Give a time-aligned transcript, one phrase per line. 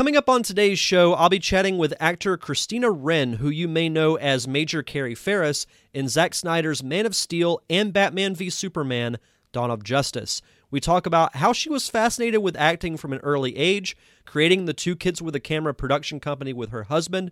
[0.00, 3.90] Coming up on today's show, I'll be chatting with actor Christina Wren, who you may
[3.90, 9.18] know as Major Carrie Farris in Zack Snyder's Man of Steel and Batman v Superman
[9.52, 10.40] Dawn of Justice.
[10.70, 13.94] We talk about how she was fascinated with acting from an early age,
[14.24, 17.30] creating the Two Kids with a Camera production company with her husband,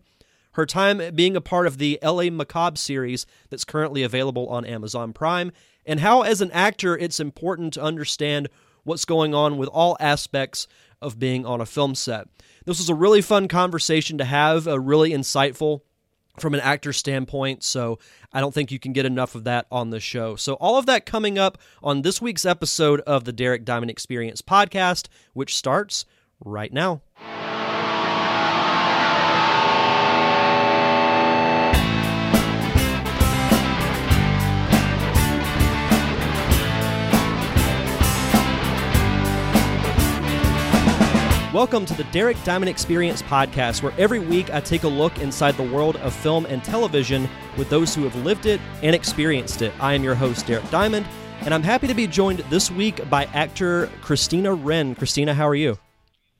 [0.53, 5.15] her time being a part of the LA Macabre series that's currently available on Amazon
[5.15, 5.53] Prime,
[5.87, 8.51] and how, as an actor, it's important to understand
[8.85, 10.67] what's going on with all aspects
[11.01, 12.29] of being on a film set.
[12.65, 15.81] This was a really fun conversation to have, a really insightful
[16.39, 17.65] from an actor standpoint.
[17.65, 17.99] So
[18.33, 20.37] I don't think you can get enough of that on the show.
[20.37, 24.43] So all of that coming up on this week's episode of the Derek Diamond Experience
[24.43, 26.05] podcast, which starts
[26.45, 27.03] right now.
[41.55, 45.57] Welcome to the Derek Diamond Experience podcast, where every week I take a look inside
[45.57, 49.73] the world of film and television with those who have lived it and experienced it.
[49.81, 51.07] I am your host, Derek Diamond,
[51.41, 54.95] and I'm happy to be joined this week by actor Christina Wren.
[54.95, 55.79] Christina, how are you?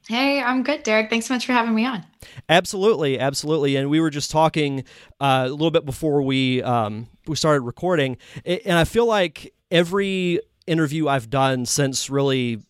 [0.09, 1.09] Hey, I'm good, Derek.
[1.09, 2.05] Thanks so much for having me on.
[2.51, 3.77] Absolutely, absolutely.
[3.77, 4.85] And we were just talking
[5.21, 10.41] uh, a little bit before we um, we started recording, and I feel like every
[10.67, 12.61] interview I've done since really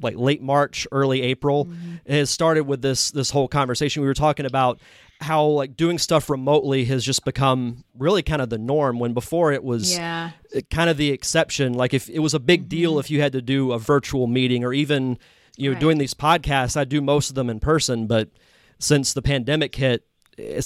[0.00, 1.96] like late March, early April mm-hmm.
[2.10, 4.02] has started with this this whole conversation.
[4.02, 4.80] We were talking about
[5.20, 9.52] how like doing stuff remotely has just become really kind of the norm when before
[9.52, 10.30] it was yeah.
[10.70, 12.68] kind of the exception like if it was a big mm-hmm.
[12.68, 15.18] deal if you had to do a virtual meeting or even
[15.56, 15.80] you know right.
[15.80, 18.30] doing these podcasts i do most of them in person but
[18.78, 20.06] since the pandemic hit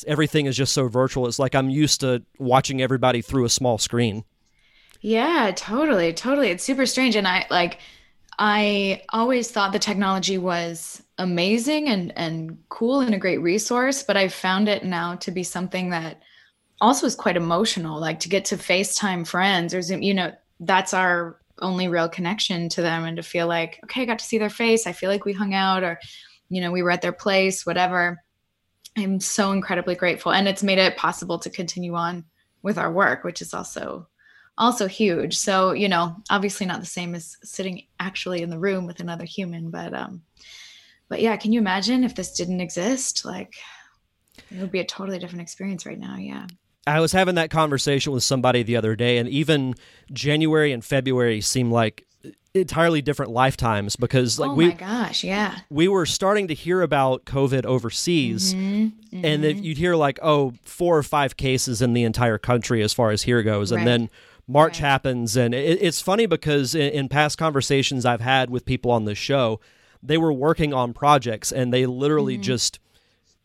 [0.06, 3.77] everything is just so virtual it's like i'm used to watching everybody through a small
[3.77, 4.24] screen
[5.00, 7.78] yeah totally totally it's super strange and i like
[8.38, 14.16] I always thought the technology was amazing and and cool and a great resource, but
[14.16, 16.20] I've found it now to be something that
[16.80, 18.00] also is quite emotional.
[18.00, 22.68] Like to get to FaceTime friends or Zoom, you know, that's our only real connection
[22.70, 24.86] to them, and to feel like, okay, I got to see their face.
[24.86, 26.01] I feel like we hung out, or
[26.48, 28.22] you know, we were at their place, whatever.
[28.96, 32.24] I'm so incredibly grateful, and it's made it possible to continue on
[32.62, 34.08] with our work, which is also
[34.56, 35.36] also huge.
[35.36, 39.24] So, you know, obviously not the same as sitting actually in the room with another
[39.24, 40.22] human, but um
[41.08, 43.24] but yeah, can you imagine if this didn't exist?
[43.24, 43.54] Like
[44.50, 46.46] it would be a totally different experience right now, yeah.
[46.86, 49.74] I was having that conversation with somebody the other day and even
[50.12, 52.06] January and February seem like
[52.54, 57.24] entirely different lifetimes because like oh we gosh yeah we were starting to hear about
[57.24, 59.24] covid overseas mm-hmm, mm-hmm.
[59.24, 62.92] and then you'd hear like oh four or five cases in the entire country as
[62.92, 63.78] far as here goes right.
[63.78, 64.10] and then
[64.46, 64.88] March right.
[64.88, 69.05] happens, and it, it's funny because in, in, past conversations I've had with people on
[69.05, 69.60] this show,
[70.02, 72.42] they were working on projects and they literally mm-hmm.
[72.42, 72.78] just,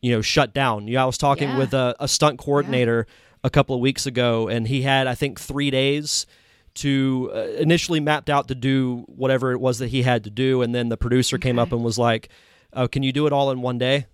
[0.02, 0.86] you know, shut down.
[0.88, 1.58] You know, I was talking yeah.
[1.58, 3.38] with a, a, stunt coordinator yeah.
[3.44, 6.26] a couple of weeks ago, and he had I think three days
[6.72, 10.60] to uh, initially mapped out to do whatever it was that he had to do,
[10.60, 11.48] and then the producer okay.
[11.48, 12.28] came up and was like,
[12.74, 14.06] "Oh, can you do it all in one day?"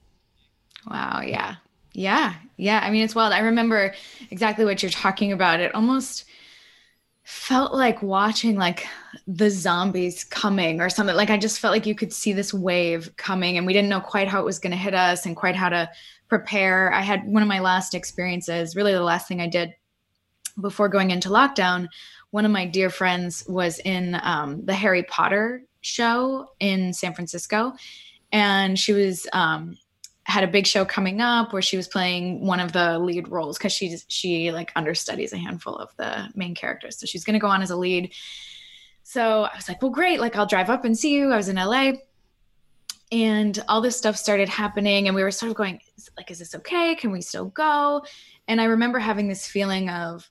[0.88, 1.20] Wow.
[1.20, 1.56] Yeah.
[1.92, 2.34] Yeah.
[2.56, 2.80] Yeah.
[2.82, 3.32] I mean, it's wild.
[3.32, 3.94] I remember
[4.30, 5.60] exactly what you're talking about.
[5.60, 6.24] It almost
[7.26, 8.86] felt like watching like
[9.26, 11.16] the zombies coming or something.
[11.16, 14.00] Like i just felt like you could see this wave coming and we didn't know
[14.00, 15.90] quite how it was going to hit us and quite how to
[16.28, 16.92] prepare.
[16.92, 19.74] I had one of my last experiences really the last thing i did
[20.60, 21.88] before going into lockdown
[22.30, 27.72] one of my dear friends was in um, the harry potter show in san francisco
[28.30, 29.76] and she was um,
[30.26, 33.56] had a big show coming up where she was playing one of the lead roles
[33.56, 36.98] because she she like understudies a handful of the main characters.
[36.98, 38.12] So she's gonna go on as a lead.
[39.04, 40.18] So I was like, well, great.
[40.18, 41.32] Like I'll drive up and see you.
[41.32, 41.92] I was in LA.
[43.12, 45.80] And all this stuff started happening, and we were sort of going,
[46.16, 46.96] like, is this okay?
[46.96, 48.02] Can we still go?
[48.48, 50.28] And I remember having this feeling of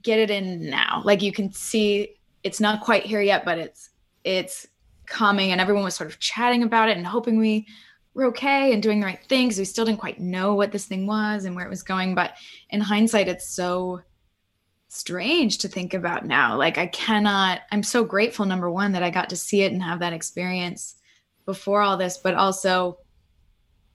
[0.00, 1.02] get it in now.
[1.04, 2.14] Like you can see
[2.44, 3.90] it's not quite here yet, but it's
[4.22, 4.68] it's
[5.06, 5.50] coming.
[5.50, 7.66] And everyone was sort of chatting about it and hoping we
[8.18, 9.60] we're okay and doing the right things.
[9.60, 12.16] We still didn't quite know what this thing was and where it was going.
[12.16, 12.32] But
[12.68, 14.00] in hindsight, it's so
[14.88, 16.56] strange to think about now.
[16.56, 19.80] Like, I cannot, I'm so grateful, number one, that I got to see it and
[19.80, 20.96] have that experience
[21.46, 22.98] before all this, but also,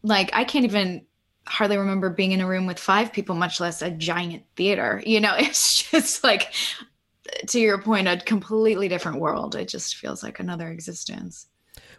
[0.03, 1.05] like, I can't even
[1.45, 5.03] hardly remember being in a room with five people, much less a giant theater.
[5.05, 6.53] You know, it's just like,
[7.49, 9.53] to your point, a completely different world.
[9.53, 11.47] It just feels like another existence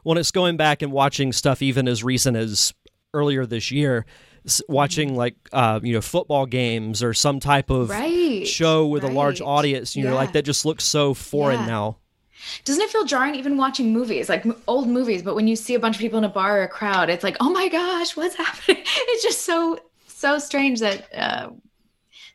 [0.05, 2.73] when it's going back and watching stuff even as recent as
[3.13, 4.07] earlier this year
[4.69, 5.19] watching mm-hmm.
[5.19, 9.13] like uh, you know football games or some type of right, show with right.
[9.13, 10.11] a large audience you yeah.
[10.11, 11.67] know like that just looks so foreign yeah.
[11.67, 11.97] now
[12.65, 15.79] doesn't it feel jarring even watching movies like old movies but when you see a
[15.79, 18.35] bunch of people in a bar or a crowd it's like oh my gosh what's
[18.37, 21.49] happening it's just so so strange that uh,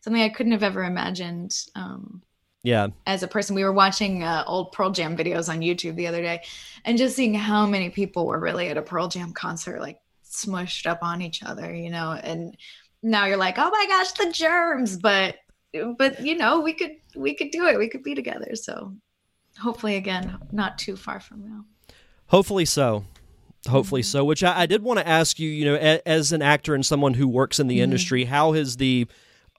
[0.02, 2.24] something i couldn't have ever imagined um,
[2.64, 2.88] yeah.
[3.06, 3.56] as a person.
[3.56, 6.44] We were watching uh, old pearl jam videos on youtube the other day
[6.86, 10.86] and just seeing how many people were really at a pearl jam concert like smushed
[10.86, 12.56] up on each other you know and
[13.02, 14.98] now you're like oh my gosh the germs!
[14.98, 15.36] But
[15.98, 17.78] but you know we could we could do it.
[17.78, 18.56] We could be together.
[18.56, 18.94] So
[19.60, 21.66] hopefully again not too far from now.
[22.28, 23.06] Hopefully so.
[23.68, 24.08] Hopefully mm-hmm.
[24.08, 26.74] so which I, I, did want to ask you you know a, as an actor
[26.74, 27.84] and someone who works in the mm-hmm.
[27.84, 29.06] industry how has the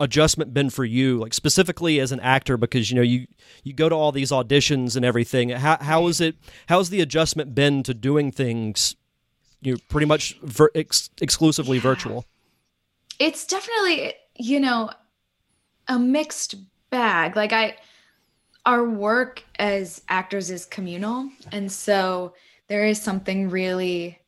[0.00, 2.56] adjustment been for you like specifically as an actor?
[2.56, 3.26] Because you know you
[3.62, 5.50] you go to all these auditions and everything.
[5.50, 6.36] How how is it
[6.68, 8.96] how's the adjustment been to doing things
[9.60, 11.82] you know, pretty much ver- ex- exclusively yeah.
[11.82, 12.24] virtual?
[13.18, 14.90] It's definitely you know
[15.86, 16.56] a mixed
[16.90, 17.36] bag.
[17.36, 17.76] Like i
[18.66, 22.34] our work as actors is communal and so
[22.68, 24.20] there is something really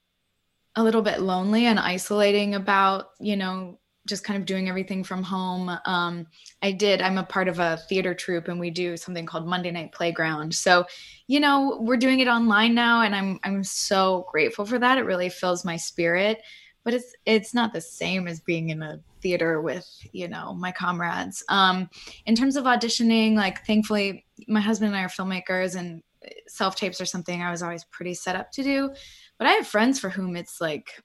[0.74, 5.22] a little bit lonely and isolating about you know just kind of doing everything from
[5.22, 5.70] home.
[5.84, 6.26] Um,
[6.60, 9.70] I did, I'm a part of a theater troupe and we do something called Monday
[9.70, 10.54] Night Playground.
[10.54, 10.86] So,
[11.28, 14.98] you know, we're doing it online now and I'm I'm so grateful for that.
[14.98, 16.40] It really fills my spirit.
[16.84, 20.72] But it's it's not the same as being in a theater with, you know, my
[20.72, 21.44] comrades.
[21.48, 21.88] Um,
[22.26, 26.02] in terms of auditioning, like thankfully my husband and I are filmmakers and
[26.48, 28.92] self tapes are something I was always pretty set up to do.
[29.38, 31.00] But I have friends for whom it's like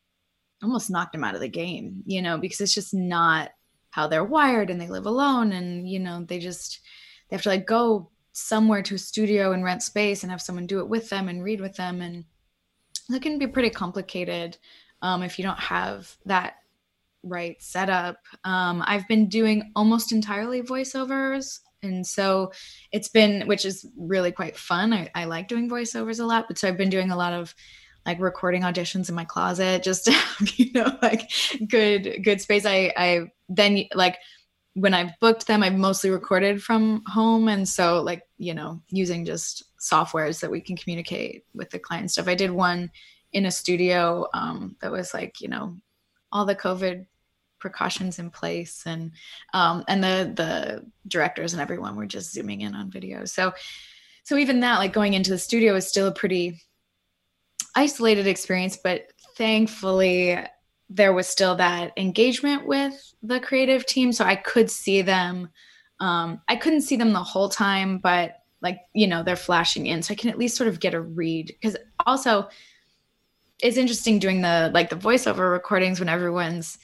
[0.62, 3.52] almost knocked them out of the game, you know, because it's just not
[3.92, 6.80] how they're wired and they live alone and, you know, they just,
[7.30, 10.68] they have to like go somewhere to a studio and rent space and have someone
[10.68, 12.02] do it with them and read with them.
[12.02, 12.26] And
[13.10, 14.58] that can be pretty complicated
[15.02, 16.56] um, if you don't have that
[17.24, 18.18] right setup.
[18.44, 21.60] Um, I've been doing almost entirely voiceovers.
[21.84, 22.52] And so
[22.92, 24.94] it's been, which is really quite fun.
[24.94, 27.54] I, I like doing voiceovers a lot, but so I've been doing a lot of
[28.08, 31.30] like recording auditions in my closet just to have, you know, like
[31.68, 32.66] good, good space.
[32.66, 34.18] I, I then like
[34.74, 37.50] when I've booked them, I've mostly recorded from home.
[37.50, 42.10] And so like, you know, using just softwares that we can communicate with the client
[42.10, 42.28] stuff.
[42.28, 42.92] I did one
[43.34, 45.76] in a studio um, that was like, you know,
[46.32, 47.06] all the COVID
[47.60, 49.12] precautions in place and
[49.54, 53.52] um, and the the directors and everyone were just zooming in on video so
[54.24, 56.62] so even that like going into the studio is still a pretty
[57.78, 60.36] isolated experience, but thankfully
[60.90, 64.12] there was still that engagement with the creative team.
[64.12, 65.50] So I could see them.
[66.00, 70.02] Um, I couldn't see them the whole time, but like, you know, they're flashing in.
[70.02, 71.48] So I can at least sort of get a read.
[71.48, 72.50] Because also,
[73.62, 76.78] it's interesting doing the like the voiceover recordings when everyone's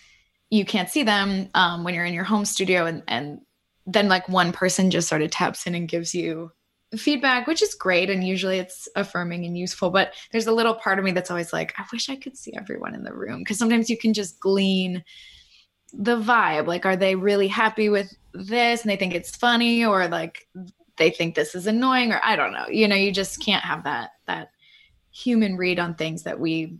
[0.50, 3.42] you can't see them um, when you're in your home studio and and
[3.86, 6.52] then like one person just sort of taps in and gives you
[6.98, 8.10] feedback, which is great.
[8.10, 9.90] And usually it's affirming and useful.
[9.90, 12.54] But there's a little part of me that's always like, I wish I could see
[12.56, 13.40] everyone in the room.
[13.40, 15.04] Because sometimes you can just glean
[15.94, 16.68] the vibe.
[16.68, 19.86] Like, are they really happy with this and they think it's funny?
[19.86, 20.48] Or like
[20.98, 22.12] they think this is annoying?
[22.12, 22.68] Or I don't know.
[22.70, 24.50] You know, you just can't have that that
[25.12, 26.78] human read on things that we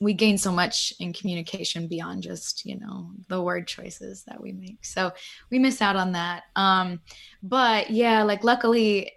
[0.00, 4.52] we gain so much in communication beyond just you know the word choices that we
[4.52, 4.84] make.
[4.84, 5.12] So
[5.50, 6.44] we miss out on that.
[6.56, 7.00] Um
[7.42, 9.12] but yeah like luckily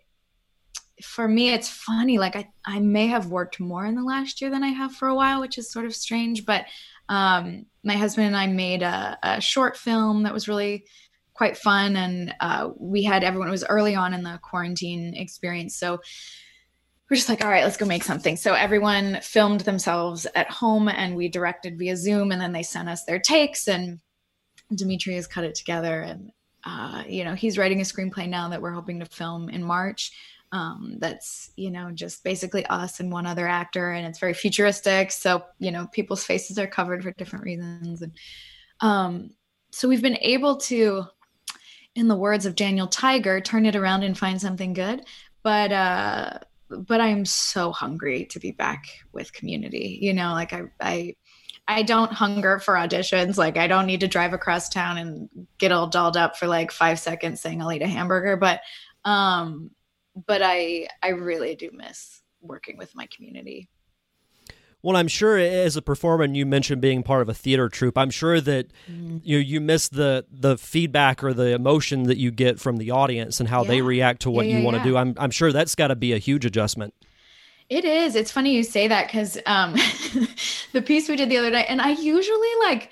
[1.02, 4.50] for me it's funny like i i may have worked more in the last year
[4.50, 6.66] than i have for a while which is sort of strange but
[7.10, 10.86] um my husband and i made a, a short film that was really
[11.34, 15.76] quite fun and uh, we had everyone it was early on in the quarantine experience
[15.76, 16.00] so
[17.10, 18.36] we're just like, all right, let's go make something.
[18.36, 22.90] So everyone filmed themselves at home and we directed via Zoom and then they sent
[22.90, 24.00] us their takes and
[24.74, 26.32] Dimitri has cut it together and
[26.68, 30.12] uh, you know, he's writing a screenplay now that we're hoping to film in March.
[30.52, 35.12] Um, that's, you know, just basically us and one other actor and it's very futuristic.
[35.12, 38.02] So, you know, people's faces are covered for different reasons.
[38.02, 38.14] And
[38.82, 39.30] um,
[39.72, 41.04] so we've been able to,
[41.94, 45.06] in the words of Daniel Tiger, turn it around and find something good.
[45.44, 50.00] But uh but I'm so hungry to be back with community.
[50.02, 51.16] You know, like I I
[51.68, 53.38] I don't hunger for auditions.
[53.38, 56.72] Like I don't need to drive across town and get all dolled up for like
[56.72, 58.38] five seconds saying I'll eat a hamburger.
[58.38, 58.62] But
[59.04, 59.72] um
[60.28, 63.70] but I I really do miss working with my community.
[64.86, 67.98] Well, I'm sure as a performer, and you mentioned being part of a theater troupe.
[67.98, 69.20] I'm sure that mm.
[69.24, 73.40] you you miss the the feedback or the emotion that you get from the audience
[73.40, 73.70] and how yeah.
[73.70, 74.96] they react to what yeah, yeah, you want to do.
[74.96, 76.94] I'm I'm sure that's got to be a huge adjustment.
[77.68, 78.16] It is.
[78.16, 79.74] It's funny you say that because um,
[80.72, 82.92] the piece we did the other night, and I usually like,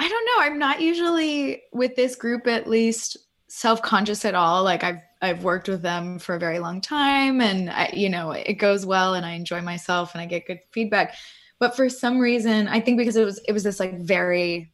[0.00, 0.42] I don't know.
[0.42, 3.16] I'm not usually with this group at least
[3.46, 4.64] self conscious at all.
[4.64, 8.32] Like I've I've worked with them for a very long time and I, you know,
[8.32, 11.14] it goes well and I enjoy myself and I get good feedback.
[11.58, 14.72] But for some reason, I think because it was it was this like very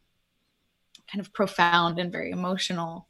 [1.11, 3.07] kind of profound and very emotional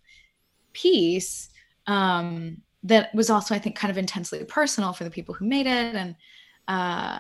[0.74, 1.50] piece
[1.88, 5.68] um that was also I think kind of intensely personal for the people who made
[5.68, 6.16] it and
[6.68, 7.20] uh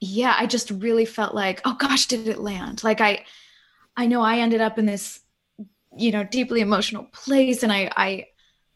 [0.00, 2.82] yeah, I just really felt like, oh gosh, did it land?
[2.82, 3.24] Like I
[3.96, 5.20] I know I ended up in this
[5.96, 8.26] you know deeply emotional place and I I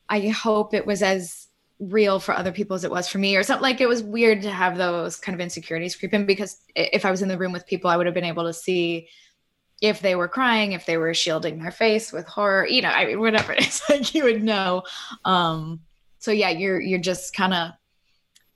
[0.08, 1.49] I hope it was as
[1.80, 4.42] real for other people as it was for me or something like it was weird
[4.42, 7.52] to have those kind of insecurities creep in because if I was in the room
[7.52, 9.08] with people I would have been able to see
[9.80, 13.06] if they were crying, if they were shielding their face with horror, you know, I
[13.06, 14.82] mean whatever it is, like you would know.
[15.25, 15.80] Um
[16.18, 17.73] so yeah, you're you're just kind of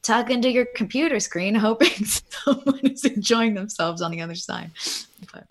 [0.02, 4.70] tugging to your computer screen hoping someone is enjoying themselves on the other side.
[5.32, 5.44] But,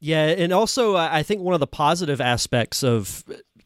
[0.00, 3.22] yeah, and also I think one of the positive aspects of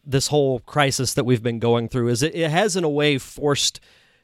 [0.06, 3.18] this whole crisis that we've been going through is it, it has in a way
[3.18, 3.80] forced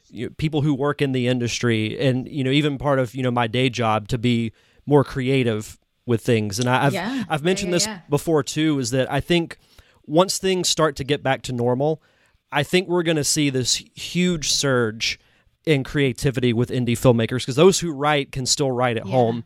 [0.08, 3.22] you know, people who work in the industry and you know even part of you
[3.22, 4.52] know my day job to be
[4.86, 7.24] more creative with things and I, have yeah.
[7.28, 8.00] I've mentioned yeah, this yeah.
[8.08, 9.58] before too is that I think
[10.06, 12.02] once things start to get back to normal
[12.50, 15.18] I think we're going to see this huge surge
[15.64, 19.44] in creativity with indie filmmakers because those who write can still write at home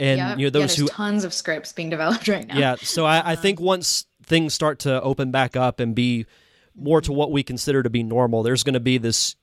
[0.00, 0.38] and Yep.
[0.38, 2.58] you know those who there's tons of scripts being developed right now.
[2.58, 3.36] yeah so I, I uh-huh.
[3.36, 6.26] think once things start to open back up and be
[6.74, 9.36] more to what we consider to be normal there's going to be this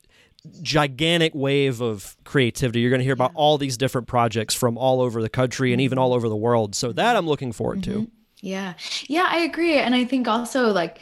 [0.61, 5.01] gigantic wave of creativity you're going to hear about all these different projects from all
[5.01, 6.03] over the country and even mm-hmm.
[6.03, 8.15] all over the world so that i'm looking forward to mm-hmm.
[8.45, 8.75] Yeah.
[9.07, 9.77] Yeah, I agree.
[9.79, 10.99] And I think also like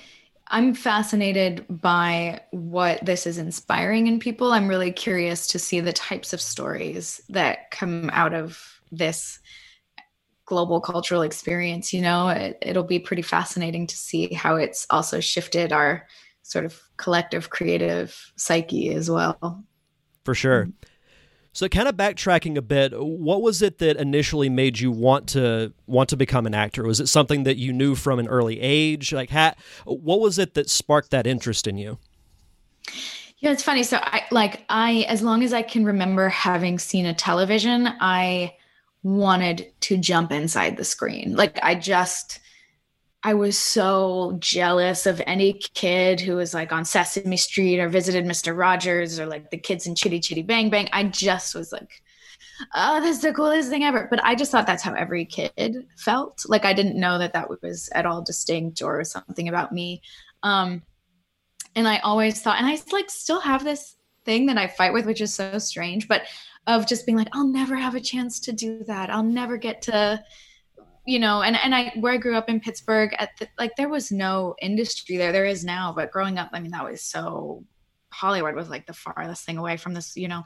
[0.48, 4.52] I'm fascinated by what this is inspiring in people.
[4.52, 9.40] I'm really curious to see the types of stories that come out of this
[10.46, 11.94] global cultural experience.
[11.94, 16.08] You know, it, it'll be pretty fascinating to see how it's also shifted our
[16.44, 19.64] sort of collective creative psyche as well.
[20.26, 20.72] for sure mm-hmm.
[21.54, 25.74] so kind of backtracking a bit what was it that initially made you want to
[25.88, 29.14] want to become an actor was it something that you knew from an early age
[29.14, 31.98] like ha- what was it that sparked that interest in you
[33.40, 33.84] Yeah, it's funny.
[33.84, 38.56] So I like I as long as I can remember having seen a television, I
[39.04, 41.36] wanted to jump inside the screen.
[41.36, 42.40] Like I just
[43.26, 48.26] I was so jealous of any kid who was like on Sesame Street or visited
[48.26, 48.58] Mr.
[48.58, 50.90] Rogers or like the kids in Chitty Chitty Bang Bang.
[50.92, 52.02] I just was like,
[52.76, 54.08] oh, that's the coolest thing ever.
[54.10, 56.44] But I just thought that's how every kid felt.
[56.50, 60.02] Like I didn't know that that was at all distinct or something about me.
[60.44, 60.84] Um,
[61.76, 63.96] and I always thought, and I like still have this
[64.26, 66.24] thing that I fight with, which is so strange, but
[66.68, 69.10] of just being like, I'll never have a chance to do that.
[69.10, 70.24] I'll never get to,
[71.06, 73.90] you know, and and I where I grew up in Pittsburgh, at the, like there
[73.90, 75.32] was no industry there.
[75.32, 77.64] There is now, but growing up, I mean, that was so
[78.12, 80.44] Hollywood was like the farthest thing away from this, you know,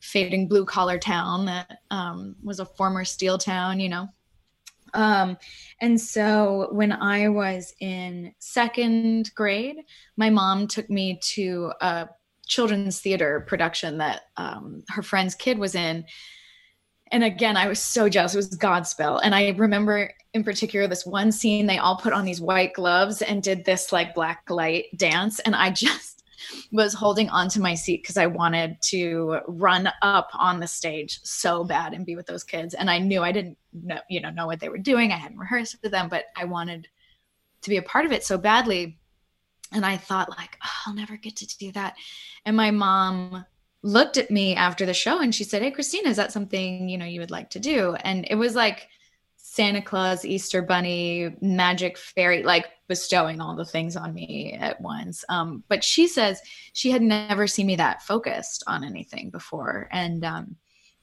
[0.00, 4.08] fading blue collar town that um, was a former steel town, you know.
[4.92, 5.36] Um,
[5.80, 9.76] and so when I was in second grade,
[10.16, 12.08] my mom took me to a
[12.46, 16.04] children's theater production that um, her friend's kid was in.
[17.10, 18.34] And again, I was so jealous.
[18.34, 19.20] It was Godspell.
[19.22, 23.22] And I remember in particular this one scene, they all put on these white gloves
[23.22, 25.38] and did this like black light dance.
[25.40, 26.24] And I just
[26.72, 31.64] was holding onto my seat because I wanted to run up on the stage so
[31.64, 32.74] bad and be with those kids.
[32.74, 35.12] And I knew I didn't know, you know, know what they were doing.
[35.12, 36.88] I hadn't rehearsed with them, but I wanted
[37.62, 38.98] to be a part of it so badly.
[39.74, 41.96] And I thought like, oh, I'll never get to do that.
[42.44, 43.44] And my mom
[43.82, 46.96] looked at me after the show and she said, Hey, Christina, is that something, you
[46.96, 47.94] know, you would like to do?
[47.94, 48.88] And it was like
[49.36, 55.24] Santa Claus, Easter Bunny, magic fairy, like bestowing all the things on me at once.
[55.28, 56.40] Um, but she says
[56.72, 59.88] she had never seen me that focused on anything before.
[59.92, 60.56] And um,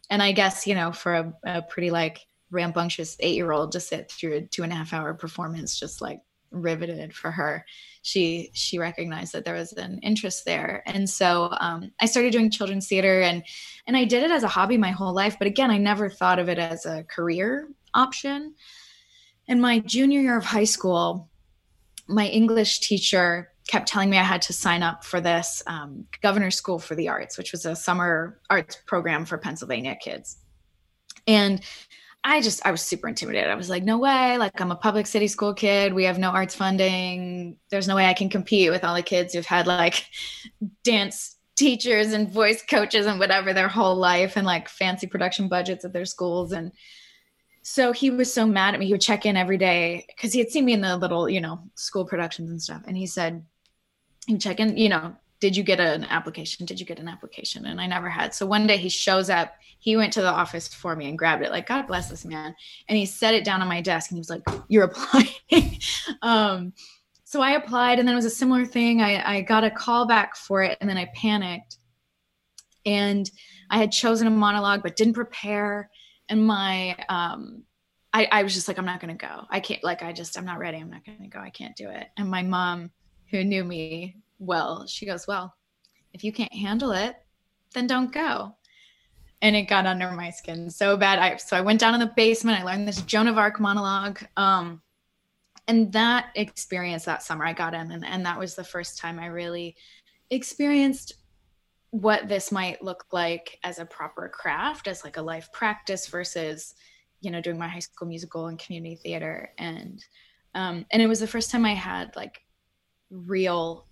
[0.10, 3.80] and I guess, you know, for a, a pretty like rambunctious eight year old to
[3.80, 6.20] sit through a two and a half hour performance just like
[6.52, 7.66] riveted for her.
[8.02, 10.84] She she recognized that there was an interest there.
[10.86, 13.44] And so um, i started doing children's theater and
[13.88, 16.40] and i did it as a hobby my whole life but again i never thought
[16.40, 18.56] of it as a career option.
[19.48, 21.30] In my junior year of high school
[22.08, 26.56] my english teacher kept telling me i had to sign up for this um, governor's
[26.56, 30.38] school for the arts which was a summer arts program for pennsylvania kids.
[31.28, 31.62] And
[32.24, 33.50] I just I was super intimidated.
[33.50, 34.38] I was like, no way.
[34.38, 35.94] Like I'm a public city school kid.
[35.94, 37.58] We have no arts funding.
[37.70, 40.06] There's no way I can compete with all the kids who've had like
[40.84, 45.84] dance teachers and voice coaches and whatever their whole life and like fancy production budgets
[45.84, 46.72] at their schools and
[47.64, 48.88] so he was so mad at me.
[48.88, 51.42] He would check in every day because he had seen me in the little, you
[51.42, 52.82] know, school productions and stuff.
[52.88, 53.46] And he said,
[54.26, 56.66] he would check in, you know, did you get an application?
[56.68, 57.66] Did you get an application?
[57.66, 58.34] And I never had.
[58.34, 59.54] So one day he shows up.
[59.80, 61.50] He went to the office for me and grabbed it.
[61.50, 62.56] Like God bless this man.
[62.88, 65.80] And he set it down on my desk and he was like, "You're applying."
[66.22, 66.74] um,
[67.24, 69.02] so I applied, and then it was a similar thing.
[69.02, 71.78] I, I got a call back for it, and then I panicked.
[72.86, 73.30] And
[73.70, 75.90] I had chosen a monologue but didn't prepare.
[76.30, 77.64] And my um,
[78.14, 79.46] I, I was just like, I'm not gonna go.
[79.50, 80.78] I can't like I just I'm not ready.
[80.78, 81.40] I'm not gonna go.
[81.40, 82.08] I can't do it.
[82.18, 82.92] And my mom,
[83.32, 85.56] who knew me well, she goes, Well,
[86.14, 87.16] if you can't handle it,
[87.74, 88.56] then don't go.
[89.42, 91.20] And it got under my skin so bad.
[91.20, 92.60] I so I went down in the basement.
[92.60, 94.20] I learned this Joan of Arc monologue.
[94.36, 94.82] Um,
[95.68, 99.20] and that experience that summer I got in, and, and that was the first time
[99.20, 99.76] I really
[100.32, 101.14] experienced
[101.92, 106.74] what this might look like as a proper craft, as like a life practice versus,
[107.20, 109.52] you know, doing my high school musical and community theater.
[109.60, 110.04] And
[110.56, 112.42] um, and it was the first time I had like
[113.12, 113.86] real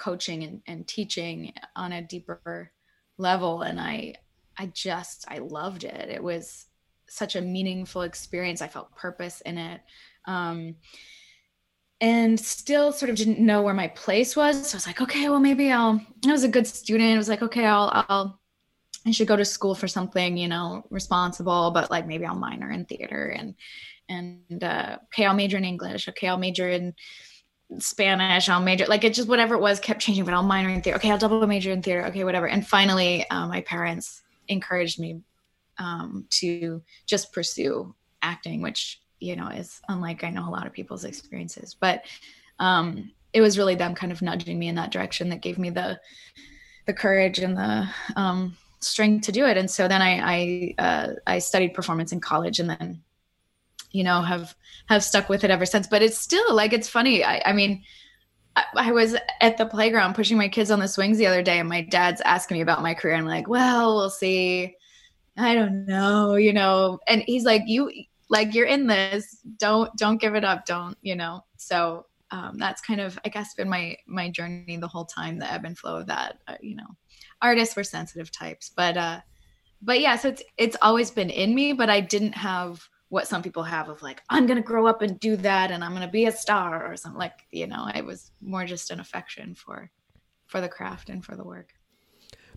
[0.00, 2.72] coaching and, and teaching on a deeper
[3.18, 3.62] level.
[3.62, 4.14] And i
[4.58, 6.08] i just i loved it.
[6.08, 6.66] It was
[7.08, 8.62] such a meaningful experience.
[8.62, 9.80] I felt purpose in it.
[10.26, 10.76] Um,
[12.00, 14.70] and still sort of didn't know where my place was.
[14.70, 17.14] So i was like okay well maybe i'll i was a good student.
[17.14, 18.40] I was like okay i'll i'll
[19.06, 22.70] i should go to school for something you know responsible but like maybe i'll minor
[22.70, 23.54] in theater and
[24.08, 26.08] and uh, okay i'll major in english.
[26.08, 26.94] Okay i'll major in
[27.78, 30.82] Spanish, I'll major, like it just whatever it was kept changing, but I'll minor in
[30.82, 30.98] theater.
[30.98, 32.06] Okay, I'll double major in theater.
[32.06, 32.48] Okay, whatever.
[32.48, 35.20] And finally, um, my parents encouraged me
[35.78, 40.72] um, to just pursue acting, which, you know, is unlike I know a lot of
[40.72, 41.76] people's experiences.
[41.78, 42.04] But
[42.58, 45.70] um, it was really them kind of nudging me in that direction that gave me
[45.70, 46.00] the
[46.86, 49.56] the courage and the um, strength to do it.
[49.56, 53.02] And so then I I, uh, I studied performance in college, and then
[53.92, 54.54] you know have
[54.88, 55.86] have stuck with it ever since.
[55.86, 57.24] But it's still like it's funny.
[57.24, 57.82] I, I mean
[58.76, 61.68] I, was at the playground pushing my kids on the swings the other day and
[61.68, 63.14] my dad's asking me about my career.
[63.14, 64.76] I'm like well we'll see.
[65.36, 66.98] I don't know you know.
[67.06, 67.90] And he's like you
[68.28, 69.40] like you're in this.
[69.56, 70.66] Don't don't give it up.
[70.66, 71.44] Don't you know.
[71.56, 75.52] So um, that's kind of i guess been my my journey the whole time the
[75.52, 76.86] ebb and flow of that uh, you know.
[77.42, 79.20] Artists were sensitive types but uh
[79.82, 83.42] but yeah so it's it's always been in me but i didn't have what some
[83.42, 86.06] people have of like i'm going to grow up and do that and i'm going
[86.06, 89.54] to be a star or something like you know it was more just an affection
[89.54, 89.90] for
[90.46, 91.74] for the craft and for the work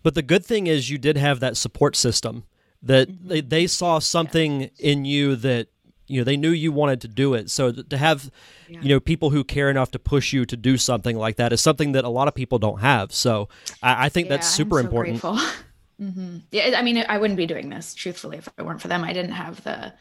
[0.01, 2.45] but the good thing is you did have that support system
[2.81, 3.27] that mm-hmm.
[3.27, 4.67] they, they saw something yeah.
[4.79, 5.67] in you that
[6.07, 8.29] you know they knew you wanted to do it so to have
[8.69, 8.81] yeah.
[8.81, 11.61] you know people who care enough to push you to do something like that is
[11.61, 13.49] something that a lot of people don't have so
[13.81, 15.21] i, I think yeah, that's super so important
[16.01, 16.37] mm-hmm.
[16.51, 19.13] yeah i mean i wouldn't be doing this truthfully if it weren't for them i
[19.13, 19.93] didn't have the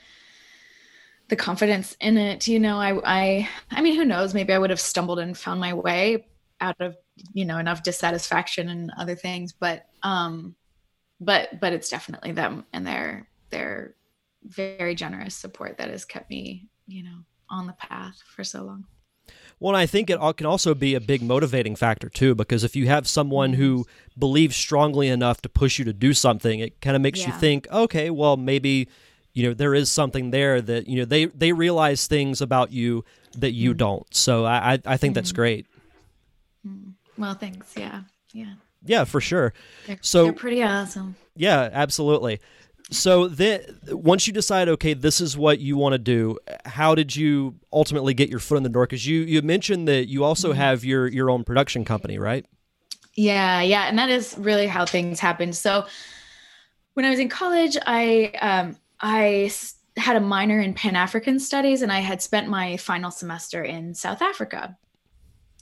[1.33, 4.35] the confidence in it you know i i i mean who knows?
[4.35, 6.27] Maybe i would have stumbled and found my way
[6.61, 6.95] out of
[7.33, 10.55] you know enough dissatisfaction and other things but um
[11.21, 13.95] but but it's definitely them and their their
[14.45, 18.85] very generous support that has kept me you know on the path for so long.
[19.61, 22.88] Well, I think it can also be a big motivating factor too, because if you
[22.88, 23.87] have someone who
[24.18, 27.27] believes strongly enough to push you to do something, it kind of makes yeah.
[27.29, 28.88] you think, okay, well, maybe
[29.35, 33.05] you know there is something there that you know they they realize things about you
[33.38, 33.79] that you mm.
[33.79, 34.14] don't.
[34.14, 35.14] So i i think mm.
[35.14, 35.66] that's great.
[36.66, 36.92] Mm.
[37.16, 37.75] Well thanks.
[37.77, 38.03] Yeah.
[38.33, 38.55] Yeah.
[38.85, 39.53] Yeah for sure.
[39.87, 41.16] They're, so they're pretty awesome.
[41.35, 42.40] Yeah absolutely.
[42.90, 47.16] So then once you decide okay this is what you want to do how did
[47.16, 48.85] you ultimately get your foot in the door?
[48.85, 52.45] Because you you mentioned that you also mm have your your own production company right?
[53.14, 55.87] Yeah yeah and that is really how things happened so
[56.95, 59.51] when i was in college i um I
[59.97, 63.95] had a minor in Pan African studies and I had spent my final semester in
[63.95, 64.77] South Africa.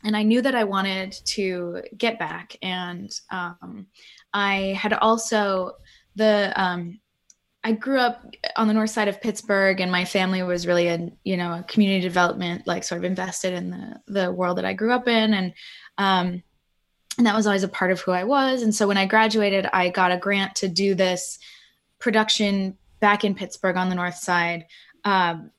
[0.04, 2.56] And I knew that I wanted to get back.
[2.62, 3.86] And um,
[4.32, 5.72] I had also,
[6.14, 7.00] the, um,
[7.62, 8.24] I grew up
[8.56, 11.62] on the north side of Pittsburgh, and my family was really a you know a
[11.64, 15.34] community development, like sort of invested in the the world that I grew up in,
[15.34, 15.52] and
[15.98, 16.42] um,
[17.18, 18.62] and that was always a part of who I was.
[18.62, 21.38] And so when I graduated, I got a grant to do this
[21.98, 24.66] production back in Pittsburgh on the north side,
[25.04, 25.50] um,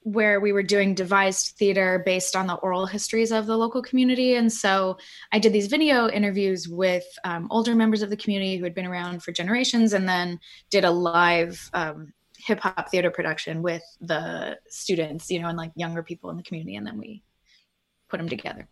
[0.00, 4.34] where we were doing devised theater based on the oral histories of the local community.
[4.34, 4.98] And so
[5.32, 8.86] I did these video interviews with um, older members of the community who had been
[8.86, 10.38] around for generations, and then
[10.70, 15.72] did a live um, hip hop theater production with the students, you know, and like
[15.74, 16.76] younger people in the community.
[16.76, 17.22] And then we
[18.10, 18.68] put them together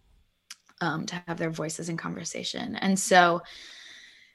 [0.82, 2.76] um, to have their voices in conversation.
[2.76, 3.40] And so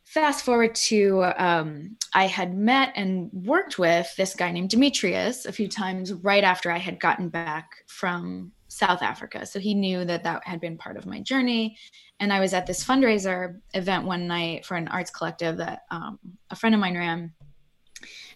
[0.08, 5.52] fast forward to um, I had met and worked with this guy named Demetrius a
[5.52, 9.46] few times right after I had gotten back from South Africa.
[9.46, 11.78] So he knew that that had been part of my journey.
[12.22, 16.20] And I was at this fundraiser event one night for an arts collective that um,
[16.50, 17.34] a friend of mine ran.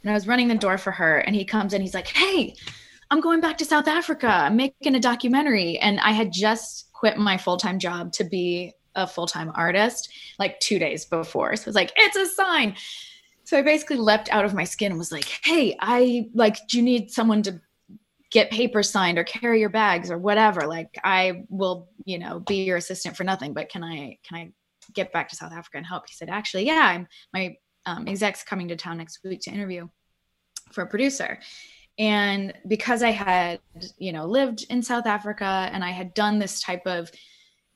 [0.03, 1.81] And I was running the door for her, and he comes in.
[1.81, 2.55] He's like, Hey,
[3.09, 4.27] I'm going back to South Africa.
[4.27, 5.77] I'm making a documentary.
[5.77, 10.09] And I had just quit my full time job to be a full time artist
[10.39, 11.55] like two days before.
[11.55, 12.75] So it was like, It's a sign.
[13.43, 16.77] So I basically leapt out of my skin and was like, Hey, I like, do
[16.77, 17.61] you need someone to
[18.31, 22.63] get papers signed or carry your bags or whatever like i will you know be
[22.63, 24.51] your assistant for nothing but can i can i
[24.93, 28.43] get back to south africa and help he said actually yeah i'm my um, exec's
[28.43, 29.87] coming to town next week to interview
[30.71, 31.39] for a producer
[31.99, 33.59] and because i had
[33.97, 37.11] you know lived in south africa and i had done this type of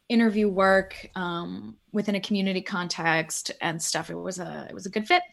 [0.08, 4.90] interview work um, within a community context and stuff it was a it was a
[4.90, 5.24] good fit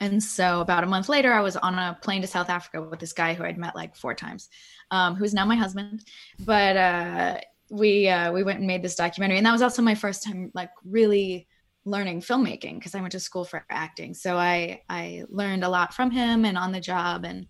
[0.00, 3.00] and so about a month later, I was on a plane to South Africa with
[3.00, 4.48] this guy who I'd met like four times,
[4.90, 6.04] um, who's now my husband.
[6.40, 9.94] But uh, we uh, we went and made this documentary, and that was also my
[9.94, 11.48] first time like really
[11.84, 14.12] learning filmmaking because I went to school for acting.
[14.12, 17.24] So I I learned a lot from him and on the job.
[17.24, 17.46] And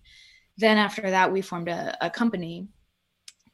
[0.56, 2.68] then after that, we formed a, a company,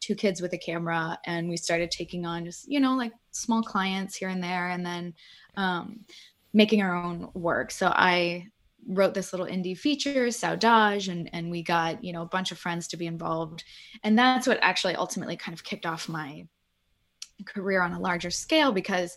[0.02, 3.62] two kids with a camera, and we started taking on just you know like small
[3.62, 5.14] clients here and there, and then
[5.56, 6.00] um,
[6.52, 7.70] making our own work.
[7.70, 8.48] So I
[8.88, 12.58] wrote this little indie feature, Saudage, and and we got you know a bunch of
[12.58, 13.64] friends to be involved,
[14.02, 16.46] and that's what actually ultimately kind of kicked off my
[17.46, 19.16] career on a larger scale because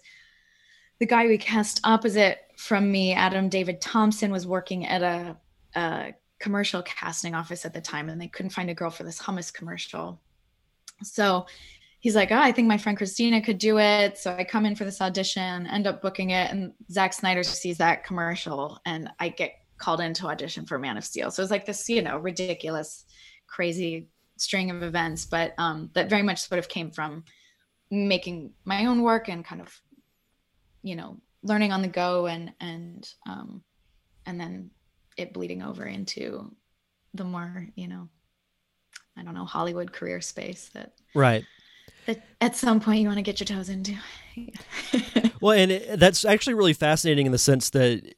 [1.00, 5.38] the guy we cast opposite from me, Adam David Thompson, was working at a,
[5.76, 9.20] a commercial casting office at the time, and they couldn't find a girl for this
[9.20, 10.22] hummus commercial.
[11.04, 11.46] So
[12.00, 14.18] he's like, oh, I think my friend Christina could do it.
[14.18, 17.78] So I come in for this audition, end up booking it, and Zack Snyder sees
[17.80, 21.32] that commercial, and I get called in to audition for Man of Steel.
[21.32, 23.06] So it's like this, you know, ridiculous,
[23.48, 27.24] crazy string of events, but um, that very much sort of came from
[27.92, 29.82] making my own work and kind of,
[30.84, 33.64] you know, learning on the go and and um,
[34.26, 34.72] and then
[35.18, 36.54] it bleeding over into
[37.14, 38.10] the more, you know,
[39.18, 41.46] I don't know, Hollywood career space that right
[42.06, 43.96] that at some point you want to get your toes into.
[45.42, 48.16] well, and it, that's actually really fascinating in the sense that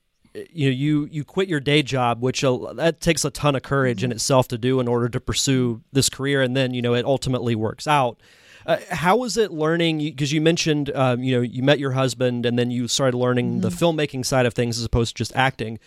[0.52, 3.64] you know you you quit your day job which uh, that takes a ton of
[3.64, 4.16] courage in mm-hmm.
[4.16, 7.56] itself to do in order to pursue this career and then you know it ultimately
[7.56, 8.20] works out
[8.68, 12.46] uh, how was it learning because you mentioned um, you know you met your husband
[12.46, 13.62] and then you started learning mm-hmm.
[13.62, 15.80] the filmmaking side of things as opposed to just acting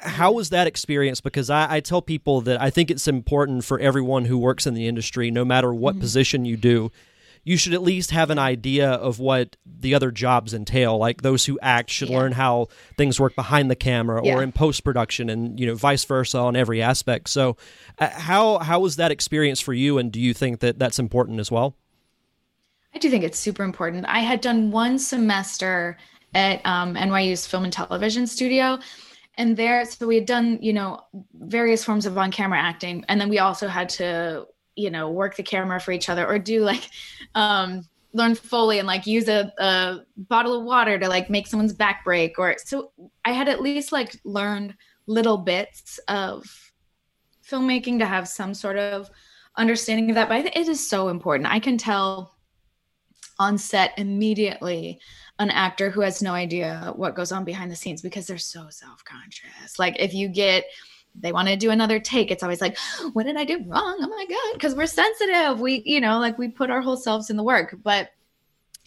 [0.00, 3.78] how was that experience because I, I, tell people that i think it's important for
[3.80, 6.00] everyone who works in the industry no matter what mm-hmm.
[6.00, 6.90] position you do
[7.48, 10.98] you should at least have an idea of what the other jobs entail.
[10.98, 12.18] Like those who act should yeah.
[12.18, 14.34] learn how things work behind the camera yeah.
[14.34, 17.30] or in post production, and you know vice versa on every aspect.
[17.30, 17.56] So,
[17.98, 21.40] uh, how how was that experience for you, and do you think that that's important
[21.40, 21.74] as well?
[22.94, 24.04] I do think it's super important.
[24.06, 25.96] I had done one semester
[26.34, 28.78] at um, NYU's Film and Television Studio.
[29.38, 31.00] And there, so we had done, you know,
[31.34, 33.04] various forms of on camera acting.
[33.08, 34.46] And then we also had to
[34.78, 36.88] you know work the camera for each other or do like
[37.34, 41.74] um learn Foley and like use a, a bottle of water to like make someone's
[41.74, 42.92] back break or so
[43.24, 44.74] i had at least like learned
[45.06, 46.72] little bits of
[47.46, 49.10] filmmaking to have some sort of
[49.56, 52.36] understanding of that but it is so important i can tell
[53.38, 54.98] on set immediately
[55.38, 58.66] an actor who has no idea what goes on behind the scenes because they're so
[58.70, 59.78] self-conscious.
[59.78, 60.64] Like if you get
[61.14, 63.98] they want to do another take it's always like oh, what did i do wrong?
[64.00, 65.60] Oh my god because we're sensitive.
[65.60, 67.76] We you know like we put our whole selves in the work.
[67.82, 68.10] But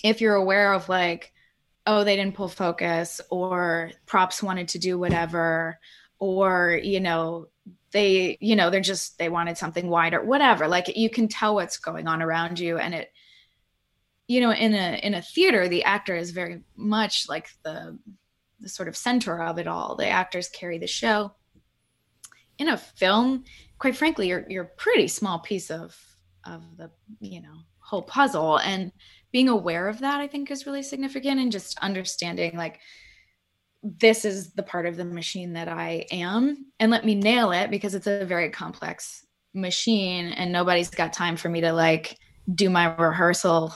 [0.04, 1.34] if you're aware of like
[1.88, 5.80] oh they didn't pull focus or props wanted to do whatever
[6.20, 7.48] or you know
[7.92, 11.78] they you know they're just they wanted something wider whatever like you can tell what's
[11.78, 13.11] going on around you and it
[14.32, 18.00] you know in a in a theater the actor is very much like the
[18.62, 19.96] the sort of center of it all.
[19.96, 21.34] The actors carry the show.
[22.58, 23.44] In a film,
[23.80, 25.98] quite frankly, you're you're a pretty small piece of
[26.46, 28.92] of the you know whole puzzle, and
[29.32, 32.80] being aware of that, I think, is really significant, and just understanding like
[33.84, 37.72] this is the part of the machine that I am, and let me nail it
[37.72, 42.16] because it's a very complex machine, and nobody's got time for me to like
[42.54, 43.74] do my rehearsal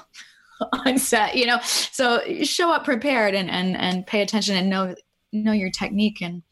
[0.86, 1.60] on set you know?
[1.62, 4.96] So show up prepared and and and pay attention and know
[5.32, 6.44] know your technique and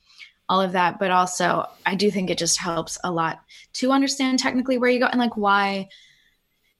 [0.49, 0.99] all of that.
[0.99, 3.39] But also i do think it just helps a lot
[3.73, 5.87] to understand technically where you go and like why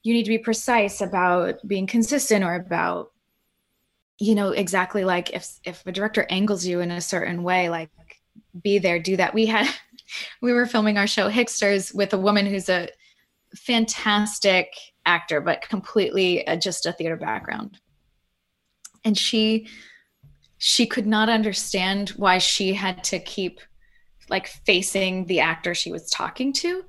[0.02, 3.10] you need to be precise about being consistent or about
[4.18, 7.90] you know exactly like if if a director angles you in a certain way like
[8.62, 9.34] be there do that.
[9.34, 9.68] We had
[10.40, 12.88] we were filming our show hicksters with a woman who's a
[13.56, 14.74] fantastic
[15.06, 17.78] actor but completely uh, just a theater background
[19.04, 19.66] and she
[20.58, 23.60] she could not understand why she had to keep
[24.30, 26.84] like facing the actor she was talking to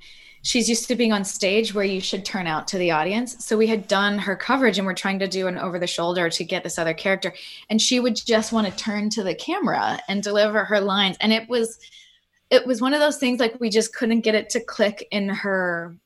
[0.45, 3.43] she's used to being on stage where you should turn out to the audience.
[3.43, 6.30] So we had done her coverage and we're trying to do an over the shoulder
[6.30, 7.34] to get this other character.
[7.71, 11.17] And she would just want to turn to the camera and deliver her lines.
[11.19, 11.80] And it was,
[12.51, 15.30] it was one of those things like we just couldn't get it to click in
[15.30, 15.97] her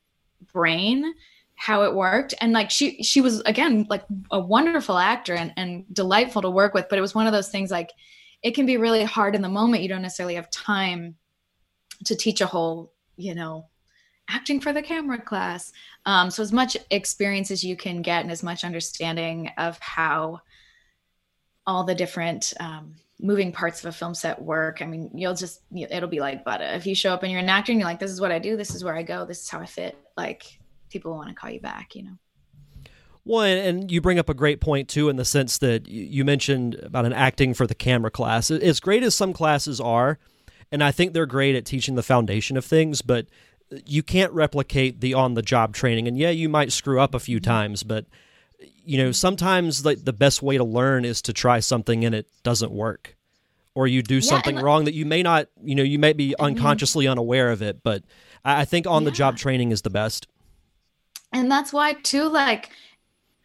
[0.53, 1.13] brain
[1.59, 5.85] how it worked and like she she was again like a wonderful actor and, and
[5.93, 7.91] delightful to work with but it was one of those things like
[8.41, 11.15] it can be really hard in the moment you don't necessarily have time
[12.05, 13.65] to teach a whole you know
[14.29, 15.71] acting for the camera class.
[16.05, 20.41] Um, so as much experience as you can get and as much understanding of how
[21.65, 24.81] all the different um, moving parts of a film set work.
[24.81, 26.63] I mean, you'll just it'll be like butter.
[26.63, 28.39] If you show up and you're an actor and you're like, this is what I
[28.39, 29.97] do, this is where I go, this is how I fit.
[30.15, 32.17] Like people want to call you back, you know.
[33.25, 36.75] Well, and you bring up a great point too, in the sense that you mentioned
[36.75, 38.49] about an acting for the camera class.
[38.49, 40.17] As great as some classes are,
[40.71, 43.27] and I think they're great at teaching the foundation of things, but
[43.85, 46.07] you can't replicate the on the job training.
[46.07, 48.05] And yeah, you might screw up a few times, but
[48.83, 52.27] you know, sometimes like the best way to learn is to try something and it
[52.43, 53.15] doesn't work.
[53.75, 56.29] Or you do yeah, something wrong that you may not, you know, you may be
[56.29, 56.43] mm-hmm.
[56.43, 58.03] unconsciously unaware of it, but
[58.43, 60.27] I think on the job training is the best.
[61.31, 62.69] And that's why too, like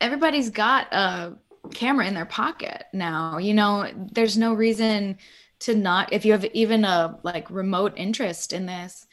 [0.01, 1.37] everybody's got a
[1.73, 3.38] camera in their pocket now.
[3.38, 5.18] You know, there's no reason
[5.61, 9.07] to not if you have even a like remote interest in this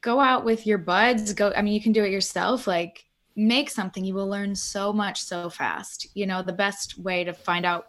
[0.00, 3.68] go out with your buds go i mean you can do it yourself like make
[3.68, 4.04] something.
[4.04, 6.42] You will learn so much so fast you know?
[6.42, 7.86] The best way to find out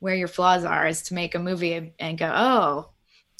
[0.00, 2.90] where your flaws are is to make a movie and go oh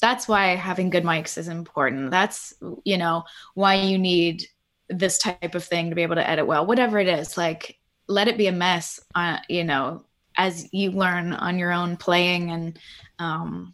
[0.01, 2.11] that's why having good mics is important.
[2.11, 4.45] That's you know why you need
[4.89, 8.27] this type of thing to be able to edit well whatever it is like let
[8.27, 10.03] it be a mess uh, you know
[10.37, 12.79] as you learn on your own playing and
[13.19, 13.73] um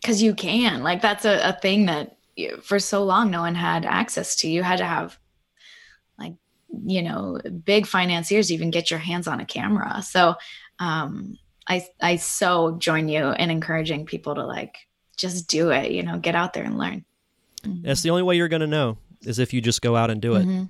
[0.00, 2.16] because you can like that's a, a thing that
[2.62, 4.48] for so long no one had access to.
[4.48, 5.18] You had to have
[6.18, 6.34] like
[6.84, 10.02] you know big financiers even get your hands on a camera.
[10.02, 10.34] So
[10.78, 14.76] um i i so join you in encouraging people to like
[15.18, 17.04] just do it you know get out there and learn.
[17.64, 20.20] That's the only way you're going to know is if you just go out and
[20.20, 20.64] do it mm-hmm.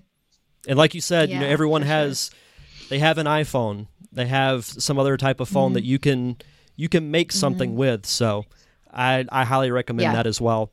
[0.69, 2.89] and like you said yeah, you know everyone has sure.
[2.91, 5.75] they have an iphone they have some other type of phone mm-hmm.
[5.75, 6.37] that you can
[6.77, 7.79] you can make something mm-hmm.
[7.79, 8.45] with so
[8.93, 10.15] i i highly recommend yeah.
[10.15, 10.71] that as well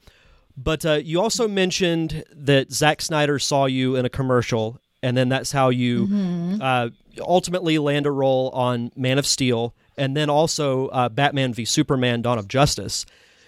[0.57, 5.29] but uh, you also mentioned that Zack Snyder saw you in a commercial, and then
[5.29, 6.57] that's how you mm-hmm.
[6.59, 11.63] uh, ultimately land a role on Man of Steel, and then also uh, Batman v
[11.63, 13.05] Superman: Dawn of Justice.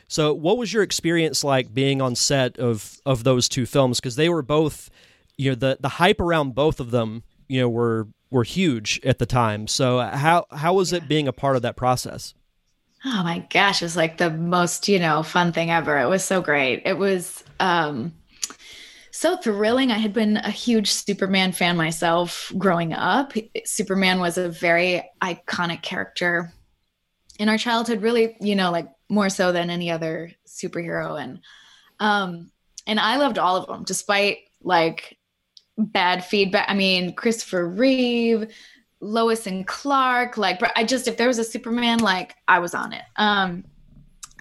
[0.10, 4.02] So, what was your experience like being on set of of those two films?
[4.02, 4.90] Because they were both,
[5.38, 9.20] you know, the the hype around both of them, you know, were were huge at
[9.20, 9.68] the time.
[9.68, 12.34] So, how how was it being a part of that process?
[13.06, 15.98] oh my gosh, it was like the most, you know, fun thing ever.
[16.00, 16.82] It was so great.
[16.86, 18.14] It was um
[19.12, 19.92] so thrilling.
[19.92, 23.34] I had been a huge Superman fan myself growing up.
[23.66, 26.54] Superman was a very iconic character
[27.38, 31.22] in our childhood, really, you know, like more so than any other superhero.
[31.22, 31.40] And
[32.00, 32.52] um
[32.88, 35.18] and I loved all of them, despite like
[35.78, 36.66] bad feedback.
[36.70, 38.54] I mean, Christopher Reeve,
[39.00, 40.38] Lois and Clark.
[40.38, 43.04] Like, I just, if there was a Superman, like, I was on it.
[43.16, 43.64] Um,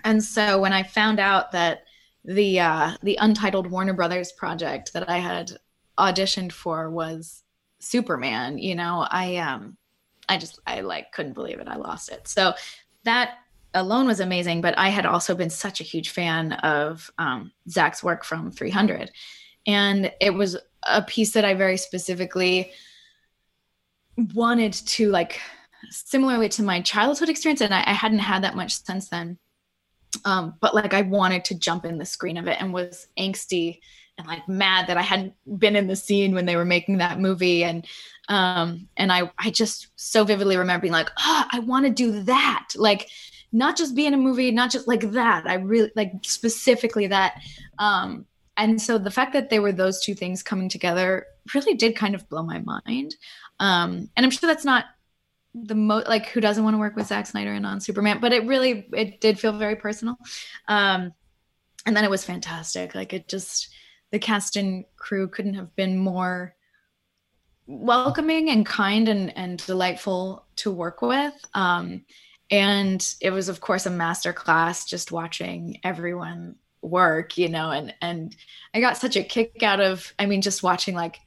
[0.04, 1.85] and so when I found out that
[2.24, 5.52] the uh, the untitled Warner Brothers project that I had
[5.98, 7.42] auditioned for was
[7.81, 9.76] Superman, you know, I um,
[10.28, 11.68] I just I like couldn't believe it.
[11.68, 12.28] I lost it.
[12.28, 12.54] So
[13.04, 13.38] that
[13.79, 14.61] alone was amazing.
[14.61, 19.11] But I had also been such a huge fan of um, Zack's work from 300,
[19.67, 22.73] and it was a piece that I very specifically
[24.35, 25.41] wanted to like
[25.91, 29.38] similarly to my childhood experience and I, I, hadn't had that much since then.
[30.25, 33.81] Um but like i wanted to jump in the screen of it and was angsty
[34.17, 37.21] and like mad that i hadn't been in the scene when they were making that
[37.21, 37.62] movie.
[37.62, 37.87] And
[38.29, 42.23] um and i i just so vividly remember being like oh i want to do
[42.25, 42.71] that.
[42.75, 43.09] Like
[43.52, 47.40] not just be in a movie not just like that i really like specifically that
[47.78, 51.96] um and so the fact that they were those two things coming together really did
[51.96, 53.14] kind of blow my mind
[53.61, 54.87] um, and I'm sure that's not
[55.54, 58.32] the most like who doesn't want to work with Zack Snyder and on Superman, but
[58.32, 60.16] it really it did feel very personal.
[60.68, 61.12] Um,
[61.87, 62.94] and then it was fantastic.
[62.94, 63.70] Like it just
[64.11, 66.54] the cast and crew couldn't have been more
[67.66, 71.34] welcoming and kind and and delightful to work with.
[71.54, 72.04] Um,
[72.50, 77.94] and it was of course a master class just watching everyone work you know and
[78.00, 78.37] and
[78.72, 81.18] i got such a kick out of i mean just watching like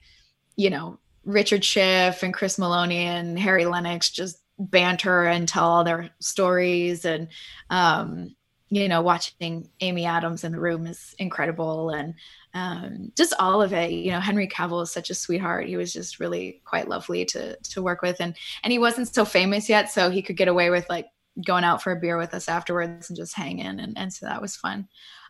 [0.56, 5.84] you know richard schiff and chris meloni and harry lennix just banter and tell all
[5.84, 7.06] their stories.
[7.06, 7.28] And
[7.70, 8.36] um
[8.72, 11.90] you know watching amy adams in the room is incredible.
[11.90, 12.16] And
[12.54, 15.68] um, just all of it you know henry cavill is such a sweetheart.
[15.68, 18.20] He was just really quite lovely to to work with.
[18.22, 21.08] And and he wasn't so famous yet so he could get away with like
[21.46, 23.80] going out for a beer with us afterwards and just hanging.
[23.80, 24.88] And, and so that was fun.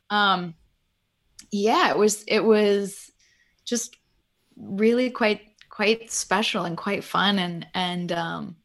[0.10, 0.54] Um
[1.51, 3.12] yeah it was it was
[3.65, 3.97] just
[4.56, 7.39] really quite quite special and quite fun.
[7.39, 8.56] And and um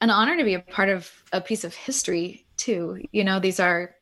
[0.00, 3.02] an honor to be a part of a piece of history too.
[3.12, 3.94] You know these are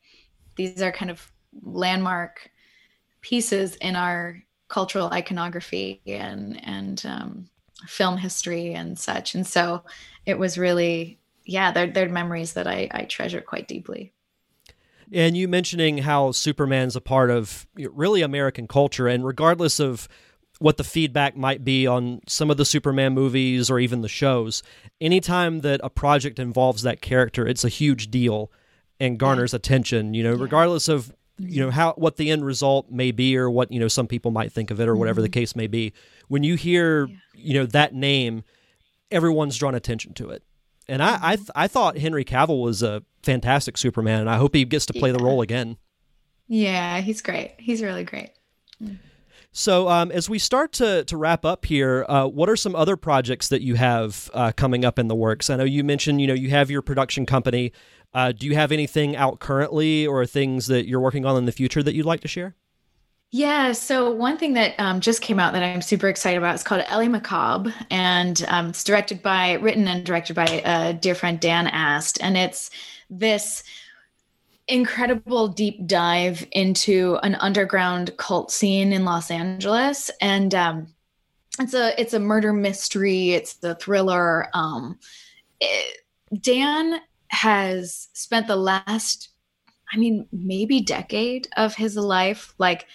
[0.55, 2.49] these are kind of landmark
[3.21, 7.49] pieces in our cultural iconography and and um,
[7.85, 9.35] film history and such.
[9.35, 9.83] And so
[10.25, 14.13] it was really yeah they're, they're memories that I, I treasure quite deeply.
[15.11, 19.07] And you mentioning how superman's a part of really american culture.
[19.07, 20.07] And regardless of
[20.59, 24.63] what the feedback might be on some of the Superman movies or even the shows.
[24.99, 28.51] Anytime that a project involves that character, it's a huge deal
[28.99, 29.57] and garners yeah.
[29.57, 30.41] attention, you know, yeah.
[30.41, 33.87] regardless of you know how what the end result may be or what you know
[33.87, 35.25] some people might think of it or whatever mm-hmm.
[35.25, 35.93] the case may be
[36.29, 37.15] when you hear yeah.
[37.35, 38.43] you know that name
[39.11, 40.41] everyone's drawn attention to it
[40.87, 44.55] and I, I, th- I thought Henry Cavill was a fantastic Superman, and I hope
[44.55, 45.77] he gets to play the role again.
[46.47, 47.55] Yeah, he's great.
[47.57, 48.31] He's really great.
[48.81, 48.97] Mm.
[49.57, 52.95] So, um, as we start to, to wrap up here, uh, what are some other
[52.95, 55.49] projects that you have uh, coming up in the works?
[55.49, 57.71] I know you mentioned, you know, you have your production company.
[58.13, 61.51] Uh, do you have anything out currently, or things that you're working on in the
[61.51, 62.55] future that you'd like to share?
[63.31, 66.63] Yeah, so one thing that um, just came out that I'm super excited about is
[66.63, 71.15] called LA Macabre, and um, it's directed by, written and directed by a uh, dear
[71.15, 72.69] friend Dan Ast, and it's
[73.09, 73.63] this
[74.67, 80.87] incredible deep dive into an underground cult scene in Los Angeles, and um,
[81.59, 83.31] it's a it's a murder mystery.
[83.31, 84.47] It's the thriller.
[84.53, 84.99] Um,
[85.59, 86.01] it,
[86.41, 86.99] Dan
[87.29, 89.29] has spent the last,
[89.93, 92.87] I mean, maybe decade of his life like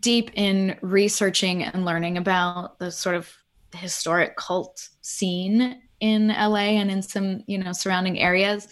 [0.00, 3.30] deep in researching and learning about the sort of
[3.74, 8.68] historic cult scene in LA and in some you know surrounding areas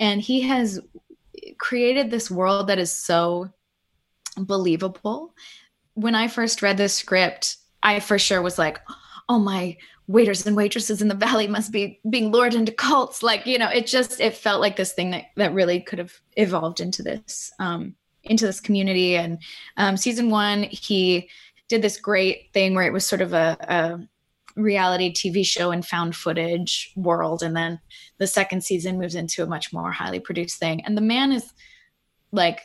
[0.00, 0.80] and he has
[1.62, 3.48] created this world that is so
[4.36, 5.32] believable.
[5.94, 8.80] When I first read the script, I for sure was like,
[9.28, 9.76] oh my
[10.08, 13.68] waiters and waitresses in the valley must be being lured into cults like you know
[13.68, 17.52] it just it felt like this thing that that really could have evolved into this
[17.60, 17.94] um
[18.24, 19.38] into this community and
[19.76, 21.30] um season one he
[21.68, 24.00] did this great thing where it was sort of a, a
[24.56, 27.42] reality TV show and found footage world.
[27.42, 27.80] And then
[28.18, 30.82] the second season moves into a much more highly produced thing.
[30.84, 31.52] And the man is
[32.32, 32.62] like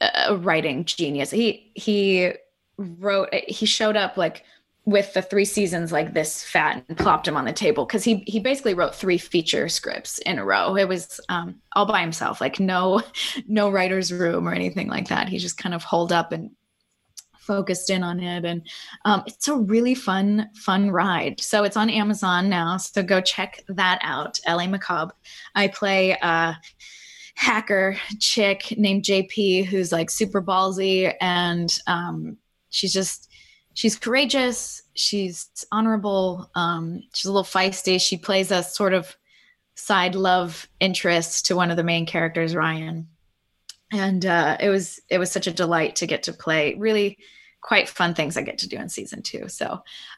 [0.00, 1.30] a writing genius.
[1.30, 2.32] He he
[2.76, 4.44] wrote he showed up like
[4.84, 8.24] with the three seasons like this fat and plopped him on the table because he
[8.26, 10.76] he basically wrote three feature scripts in a row.
[10.76, 13.02] It was um, all by himself, like no
[13.46, 15.28] no writer's room or anything like that.
[15.28, 16.50] He just kind of holed up and
[17.42, 18.44] focused in on it.
[18.44, 18.62] And
[19.04, 21.40] um, it's a really fun fun ride.
[21.40, 22.76] So it's on amazon now.
[22.76, 25.14] So go check that out LA Macabre
[25.54, 26.56] i play a
[27.34, 32.36] hacker chick named jp who's like super ballsy and um,
[32.70, 33.32] she's just
[33.74, 34.82] she's courageous.
[34.94, 36.50] She's honorable.
[36.54, 38.00] Um, she's a little feisty.
[38.00, 39.16] She plays a sort of
[39.74, 43.08] side love interest to one of the main characters ryan
[43.92, 47.18] and uh, it was it was such a delight to get to play really
[47.60, 49.48] quite fun things I get to do in season two.
[49.48, 49.70] So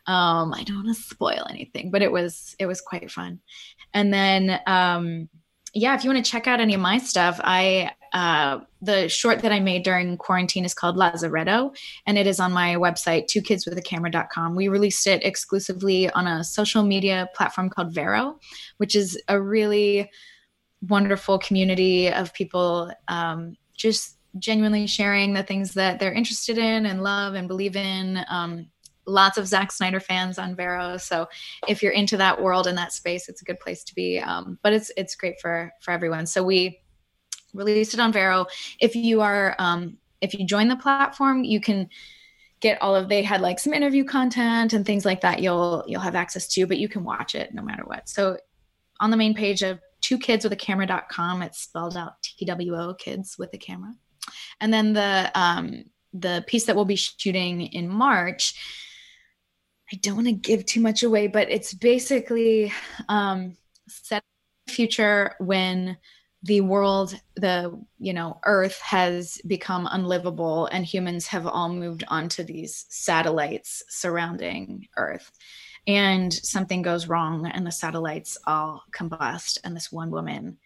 [0.07, 3.41] um, I don't want to spoil anything, but it was it was quite fun.
[3.93, 5.29] And then um,
[5.75, 9.41] yeah, if you want to check out any of my stuff, I uh, the short
[9.43, 13.43] that I made during quarantine is called Lazaretto, and it is on my website, two
[13.43, 14.55] kids with twokidswithacamera.com.
[14.55, 18.39] We released it exclusively on a social media platform called Vero,
[18.77, 20.09] which is a really
[20.89, 27.03] wonderful community of people um, just genuinely sharing the things that they're interested in and
[27.03, 28.25] love and believe in.
[28.29, 28.67] Um,
[29.07, 31.29] lots of Zack Snyder fans on Vero, so
[31.69, 34.19] if you're into that world and that space, it's a good place to be.
[34.19, 36.27] Um, but it's it's great for for everyone.
[36.27, 36.81] So we
[37.53, 38.47] released it on Vero.
[38.81, 41.89] If you are um, if you join the platform, you can
[42.64, 46.01] get all of they had like some interview content and things like that you'll you'll
[46.01, 48.39] have access to but you can watch it no matter what so
[49.01, 53.37] on the main page of two kids with a camera.com it's spelled out t-w-o kids
[53.39, 53.95] with a camera.
[54.61, 58.55] And then the um, the piece that we'll be shooting in March,
[59.93, 62.72] I don't want to give too much away, but it's basically
[63.09, 63.57] um,
[63.89, 64.22] set
[64.68, 65.99] future when
[66.43, 72.43] the world the you know earth has become unlivable and humans have all moved onto
[72.43, 75.30] these satellites surrounding earth.
[75.87, 80.59] And something goes wrong and the satellites all combust and this one woman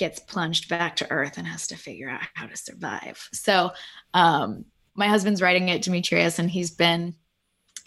[0.00, 3.70] gets plunged back to earth and has to figure out how to survive so
[4.14, 7.14] um my husband's writing it demetrius and he's been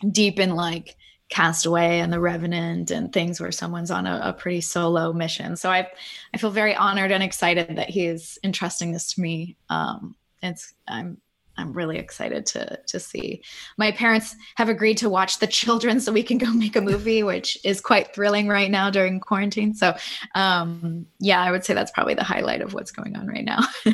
[0.09, 0.95] deep in like
[1.29, 5.55] Castaway and The Revenant and things where someone's on a, a, pretty solo mission.
[5.55, 5.89] So I
[6.31, 9.57] I feel very honored and excited that he is entrusting this to me.
[9.67, 11.17] Um, it's I'm
[11.57, 13.43] I'm really excited to to see.
[13.77, 17.23] My parents have agreed to watch the children so we can go make a movie,
[17.23, 19.73] which is quite thrilling right now during quarantine.
[19.73, 19.95] So
[20.35, 23.59] um, yeah, I would say that's probably the highlight of what's going on right now.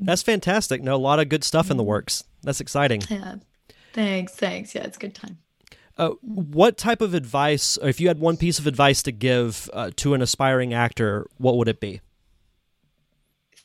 [0.00, 0.82] that's fantastic.
[0.82, 2.24] No, a lot of good stuff in the works.
[2.42, 3.02] That's exciting.
[3.08, 3.36] Yeah.
[3.92, 4.34] Thanks.
[4.34, 4.74] Thanks.
[4.74, 5.38] Yeah, it's a good time.
[5.98, 9.90] Uh, what type of advice, if you had one piece of advice to give uh,
[9.96, 12.00] to an aspiring actor, what would it be?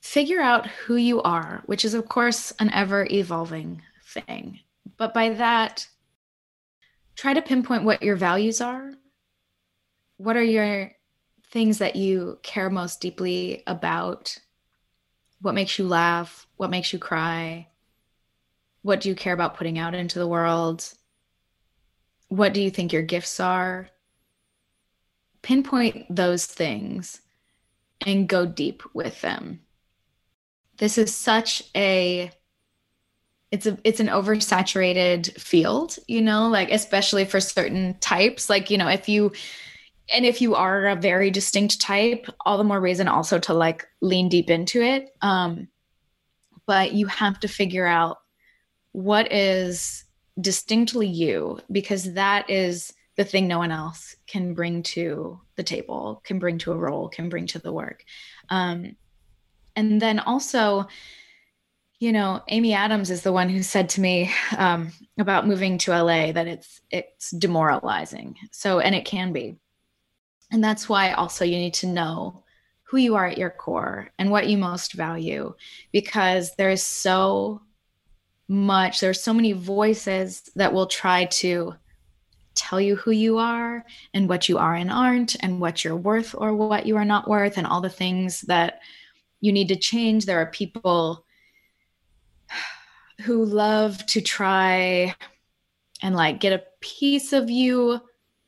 [0.08, 4.62] Figure out who you are, which is, of course, an ever evolving thing.
[4.96, 5.86] But by that,
[7.18, 8.94] try to pinpoint what your values are.
[10.16, 10.94] What are your
[11.52, 14.38] things that you care most deeply about?
[15.42, 16.48] What makes you laugh?
[16.56, 17.68] What makes you cry?
[18.84, 20.90] What do you care about putting out into the world?
[22.30, 23.90] what do you think your gifts are?
[25.42, 27.22] Pinpoint those things
[28.06, 29.62] and go deep with them.
[30.78, 32.32] This is such a
[33.52, 38.50] it's a it's an oversaturated field, you know, like especially for certain types.
[38.50, 39.32] Like, you know, if you
[40.14, 43.86] and if you are a very distinct type, all the more reason also to like
[44.02, 45.10] lean deep into it.
[45.22, 45.68] Um,
[46.66, 48.18] but you have to figure out
[48.92, 50.06] what is
[50.40, 56.22] distinctly you because that is the thing no one else can bring to the table
[56.24, 58.04] can bring to a role can bring to the work
[58.50, 58.96] um,
[59.78, 60.88] and then also
[62.00, 65.92] you know amy adams is the one who said to me um, about moving to
[65.92, 68.38] la that it's it's demoralizing.
[68.52, 69.58] So and it can be.
[70.52, 72.44] And that's why also you need to know
[72.84, 75.54] who you are at your core and what you most value
[75.92, 77.62] because there's so
[78.48, 81.74] much there's so many voices that will try to
[82.56, 86.34] tell you who you are and what you are and aren't and what you're worth
[86.38, 88.80] or what you are not worth and all the things that
[89.42, 91.26] you need to change there are people
[93.22, 95.16] who love to try
[96.02, 98.00] and like get a piece of you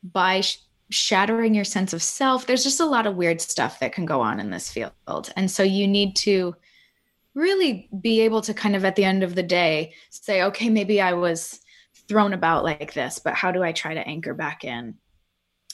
[0.04, 0.60] by sh-
[0.92, 4.22] shattering your sense of self there's just a lot of weird stuff that can go
[4.22, 6.56] on in this field and so you need to
[7.36, 11.02] really be able to kind of at the end of the day say, okay, maybe
[11.02, 11.60] I was
[12.08, 14.96] thrown about like this, but how do I try to anchor back in?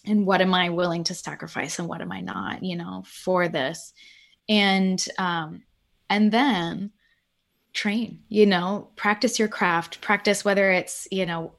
[0.05, 3.47] And what am I willing to sacrifice and what am I not, you know, for
[3.47, 3.93] this?
[4.47, 5.63] And um,
[6.09, 6.91] and then
[7.73, 11.51] train, you know, practice your craft, practice whether it's, you know,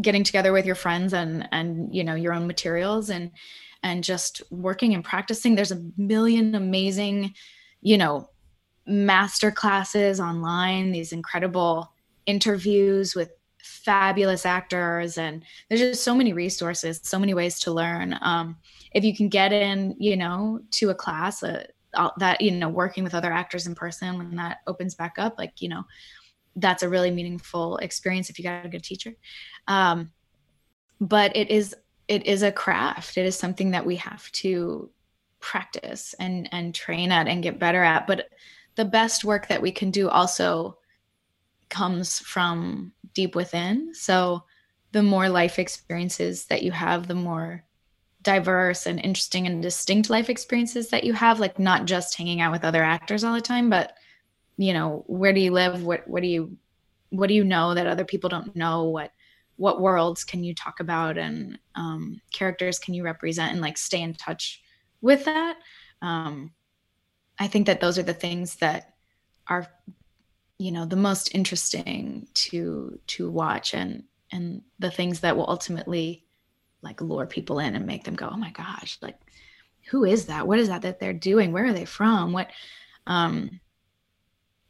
[0.00, 3.30] getting together with your friends and and you know your own materials and
[3.82, 5.54] and just working and practicing.
[5.54, 7.34] There's a million amazing
[7.80, 8.30] you know
[8.86, 11.92] master classes online, these incredible
[12.26, 13.30] interviews with
[13.62, 15.18] fabulous actors.
[15.18, 18.18] And there's just so many resources so many ways to learn.
[18.20, 18.56] Um,
[18.92, 21.64] if you can get in you know to a class uh,
[22.18, 25.60] that you know working with other actors in person when that opens back up like
[25.60, 25.84] you know
[26.56, 29.14] that's a really meaningful experience if you got a good teacher.
[29.68, 30.10] Um,
[31.00, 31.76] but it is
[32.08, 33.18] it is a craft.
[33.18, 34.90] It is something that we have to
[35.40, 38.06] practice and and train at and get better at.
[38.06, 38.28] But
[38.74, 40.78] the best work that we can do also
[41.68, 43.94] comes from deep within.
[43.94, 44.44] So
[44.92, 47.64] the more life experiences that you have, the more
[48.26, 52.50] diverse and interesting and distinct life experiences that you have, like not just hanging out
[52.50, 53.92] with other actors all the time, but
[54.56, 55.84] you know, where do you live?
[55.84, 56.56] What what do you
[57.10, 58.84] what do you know that other people don't know?
[58.84, 59.12] What
[59.54, 64.02] what worlds can you talk about and um, characters can you represent and like stay
[64.02, 64.60] in touch
[65.00, 65.58] with that?
[66.02, 66.50] Um,
[67.38, 68.94] I think that those are the things that
[69.46, 69.68] are
[70.58, 74.02] you know the most interesting to to watch and
[74.32, 76.25] and the things that will ultimately
[76.82, 79.16] like lure people in and make them go oh my gosh like
[79.90, 80.46] who is that?
[80.46, 81.52] What is that that they're doing?
[81.52, 82.32] Where are they from?
[82.32, 82.50] What
[83.06, 83.60] um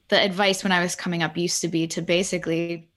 [0.09, 2.89] the advice when i was coming up used to be to basically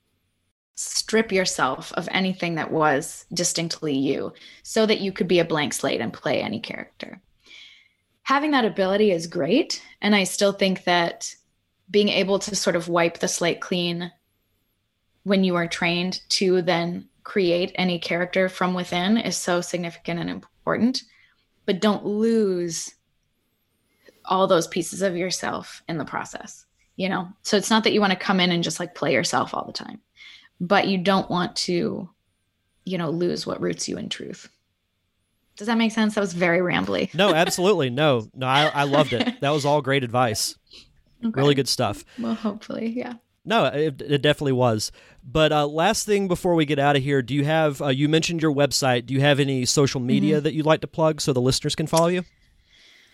[0.75, 4.31] strip yourself of anything that was distinctly you
[4.63, 7.21] so that you could be a blank slate and play any character.
[8.23, 9.81] Having that ability is great.
[10.01, 11.33] And I still think that
[11.89, 14.11] being able to sort of wipe the slate clean
[15.23, 20.29] when you are trained to then create any character from within is so significant and
[20.29, 21.03] important.
[21.65, 22.95] but don't lose
[24.25, 26.65] all those pieces of yourself in the process
[26.95, 27.29] you know?
[27.43, 29.65] So it's not that you want to come in and just like play yourself all
[29.65, 30.01] the time
[30.59, 32.09] but you don't want to
[32.85, 34.49] you know lose what roots you in truth.
[35.55, 36.15] Does that make sense?
[36.15, 37.13] That was very rambly.
[37.13, 37.89] No absolutely.
[37.91, 39.35] No no i, I loved it.
[39.41, 40.55] That was all great advice.
[41.23, 41.39] Okay.
[41.39, 42.03] really good stuff.
[42.17, 43.13] Well hopefully yeah
[43.45, 44.91] no, it, it definitely was.
[45.23, 47.81] But uh, last thing before we get out of here, do you have?
[47.81, 49.05] Uh, you mentioned your website.
[49.05, 50.43] Do you have any social media mm-hmm.
[50.43, 52.23] that you'd like to plug so the listeners can follow you?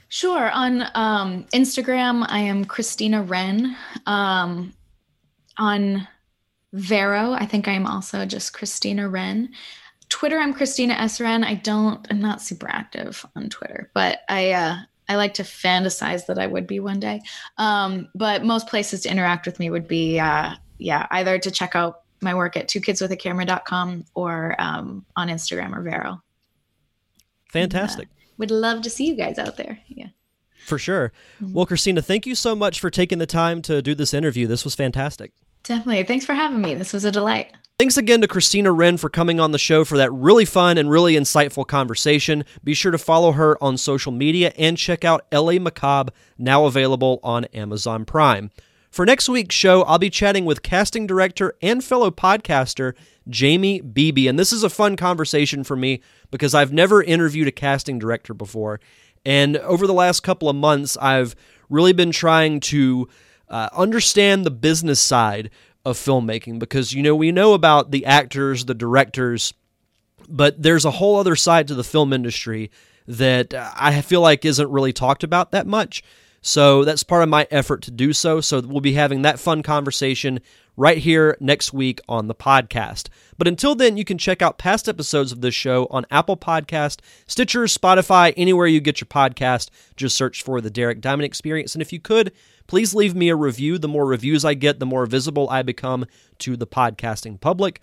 [0.07, 0.51] Sure.
[0.51, 3.75] On um, Instagram, I am Christina Wren.
[4.05, 4.73] Um,
[5.57, 6.07] on
[6.73, 9.49] Vero, I think I'm also just Christina Wren.
[10.09, 11.19] Twitter, I'm Christina S.
[11.19, 11.43] Wren.
[11.43, 14.77] I don't, I'm not super active on Twitter, but I, uh,
[15.07, 17.21] I like to fantasize that I would be one day.
[17.57, 21.75] Um, but most places to interact with me would be, uh, yeah, either to check
[21.75, 26.21] out my work at twokidswithacamera.com or um, on Instagram or Vero.
[27.49, 28.07] Fantastic.
[28.09, 29.79] And, uh, would love to see you guys out there.
[29.87, 30.07] Yeah.
[30.65, 31.11] For sure.
[31.41, 31.53] Mm-hmm.
[31.53, 34.47] Well, Christina, thank you so much for taking the time to do this interview.
[34.47, 35.31] This was fantastic.
[35.63, 36.03] Definitely.
[36.03, 36.73] Thanks for having me.
[36.75, 37.51] This was a delight.
[37.77, 40.89] Thanks again to Christina Wren for coming on the show for that really fun and
[40.89, 42.45] really insightful conversation.
[42.63, 47.19] Be sure to follow her on social media and check out LA Macabre, now available
[47.21, 48.49] on Amazon Prime.
[48.91, 52.93] For next week's show, I'll be chatting with casting director and fellow podcaster
[53.27, 54.29] Jamie Beebe.
[54.29, 56.01] And this is a fun conversation for me
[56.31, 58.79] because I've never interviewed a casting director before.
[59.25, 61.35] And over the last couple of months, I've
[61.69, 63.09] really been trying to
[63.49, 65.49] uh, understand the business side
[65.85, 69.53] of filmmaking because you know we know about the actors, the directors,
[70.27, 72.71] but there's a whole other side to the film industry
[73.07, 76.03] that I feel like isn't really talked about that much.
[76.41, 78.41] So that's part of my effort to do so.
[78.41, 80.39] So we'll be having that fun conversation
[80.77, 83.07] right here next week on the podcast.
[83.37, 86.99] But until then, you can check out past episodes of this show on Apple Podcast,
[87.27, 89.69] Stitcher, Spotify, anywhere you get your podcast.
[89.95, 91.75] Just search for the Derek Diamond Experience.
[91.75, 92.31] And if you could,
[92.67, 93.77] please leave me a review.
[93.77, 96.05] The more reviews I get, the more visible I become
[96.39, 97.81] to the podcasting public.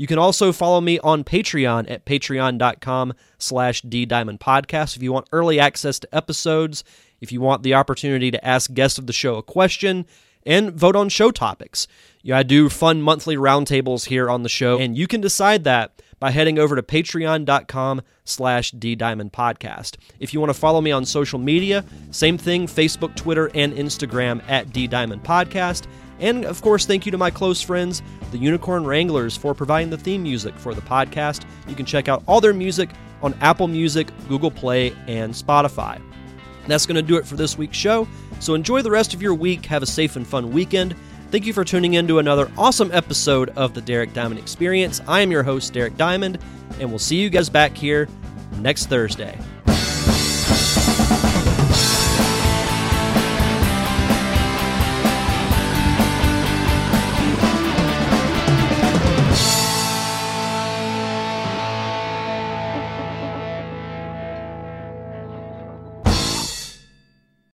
[0.00, 5.60] You can also follow me on Patreon at patreon.com slash ddiamondpodcast if you want early
[5.60, 6.84] access to episodes,
[7.20, 10.06] if you want the opportunity to ask guests of the show a question,
[10.44, 11.86] and vote on show topics.
[12.22, 16.02] Yeah, I do fun monthly roundtables here on the show, and you can decide that
[16.18, 19.96] by heading over to patreon.com slash ddiamondpodcast.
[20.20, 24.42] If you want to follow me on social media, same thing, Facebook, Twitter, and Instagram
[24.48, 25.86] at ddiamondpodcast.
[26.20, 29.96] And of course, thank you to my close friends, the Unicorn Wranglers, for providing the
[29.96, 31.44] theme music for the podcast.
[31.66, 32.90] You can check out all their music
[33.22, 36.00] on Apple Music, Google Play, and Spotify.
[36.66, 38.06] That's going to do it for this week's show.
[38.40, 39.66] So enjoy the rest of your week.
[39.66, 40.96] Have a safe and fun weekend.
[41.30, 45.00] Thank you for tuning in to another awesome episode of the Derek Diamond Experience.
[45.06, 46.38] I am your host, Derek Diamond,
[46.80, 48.08] and we'll see you guys back here
[48.58, 49.38] next Thursday.